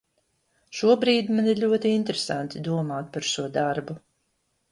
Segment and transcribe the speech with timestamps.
[0.77, 4.01] Šobrīd man ir ļoti interesanti domāt par šo darbu.